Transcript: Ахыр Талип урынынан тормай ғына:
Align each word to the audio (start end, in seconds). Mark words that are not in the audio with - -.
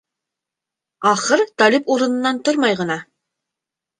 Ахыр 1.11 1.43
Талип 1.61 1.93
урынынан 1.95 2.41
тормай 2.47 2.75
ғына: 2.83 2.99